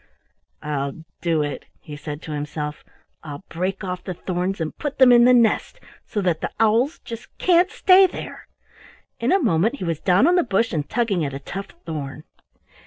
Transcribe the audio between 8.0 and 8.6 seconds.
there."